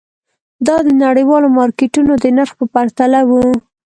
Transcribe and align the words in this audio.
دا 0.67 0.77
د 0.87 0.89
نړیوالو 1.03 1.47
مارکېټونو 1.59 2.13
د 2.17 2.25
نرخ 2.37 2.51
په 2.59 2.65
پرتله 2.73 3.19
وو. 3.29 3.45